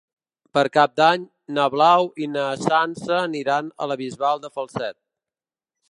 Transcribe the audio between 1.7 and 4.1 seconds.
Blau i na Sança aniran a la